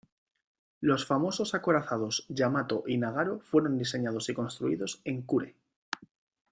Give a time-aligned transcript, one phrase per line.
[0.79, 5.55] Los famosos acorazados "Yamato" y "Nagato" fueron diseñados y construidos en Kure.